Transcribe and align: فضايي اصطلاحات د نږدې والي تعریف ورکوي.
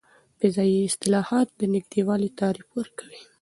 فضايي 0.39 0.79
اصطلاحات 0.89 1.47
د 1.59 1.61
نږدې 1.73 2.01
والي 2.07 2.29
تعریف 2.39 2.69
ورکوي. 2.77 3.21